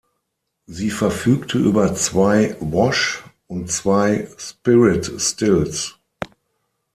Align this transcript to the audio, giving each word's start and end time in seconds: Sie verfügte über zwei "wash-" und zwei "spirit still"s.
Sie 0.65 0.89
verfügte 0.89 1.59
über 1.59 1.93
zwei 1.93 2.57
"wash-" 2.59 3.23
und 3.45 3.71
zwei 3.71 4.27
"spirit 4.35 5.13
still"s. 5.21 5.99